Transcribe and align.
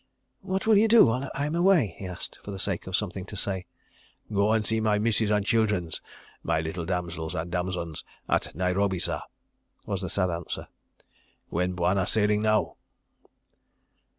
"What 0.41 0.65
will 0.65 0.79
you 0.79 0.87
do 0.87 1.05
while 1.05 1.29
I 1.35 1.45
am 1.45 1.53
away?" 1.53 1.93
he 1.99 2.07
asked, 2.07 2.39
for 2.43 2.49
the 2.49 2.57
sake 2.57 2.87
of 2.87 2.95
something 2.95 3.23
to 3.27 3.35
say. 3.35 3.67
"Go 4.33 4.51
and 4.51 4.65
see 4.65 4.81
my 4.81 4.97
missus 4.97 5.29
and 5.29 5.45
childrens, 5.45 6.01
my 6.41 6.59
little 6.59 6.87
damsels 6.87 7.35
and 7.35 7.51
damsons 7.51 8.03
at 8.27 8.55
Nairobi, 8.55 8.97
sah," 8.97 9.21
was 9.85 10.01
the 10.01 10.09
sad 10.09 10.31
answer. 10.31 10.67
"When 11.49 11.73
Bwana 11.75 12.07
sailing 12.07 12.41
now?" 12.41 12.77